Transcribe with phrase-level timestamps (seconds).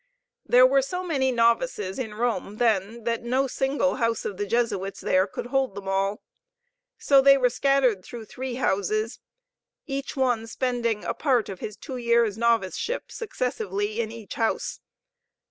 [0.47, 4.99] There were so many novices in Rome then that no single house of the Jesuits
[4.99, 6.23] there could hold them all.
[6.97, 9.19] So they were scattered through three houses,
[9.85, 14.79] each one spending a part of his two years' noviceship successively in each house.